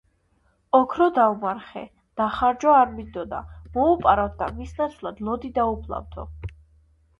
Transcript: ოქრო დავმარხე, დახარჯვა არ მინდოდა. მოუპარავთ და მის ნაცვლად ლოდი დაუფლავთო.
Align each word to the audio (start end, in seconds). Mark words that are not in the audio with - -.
ოქრო 0.77 1.09
დავმარხე, 1.17 1.83
დახარჯვა 2.21 2.79
არ 2.79 2.89
მინდოდა. 2.95 3.43
მოუპარავთ 3.77 4.35
და 4.43 4.51
მის 4.57 4.75
ნაცვლად 4.81 5.23
ლოდი 5.31 5.55
დაუფლავთო. 5.61 6.29